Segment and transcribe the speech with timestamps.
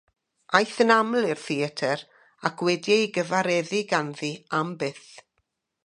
[0.59, 2.03] Aeth yn aml i'r theatr
[2.51, 5.11] ac wedi'i gyfareddu ganddi am byth.